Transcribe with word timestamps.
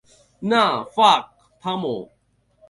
না- 0.41 0.63
ফাক- 0.95 1.23
থামো! 1.63 1.95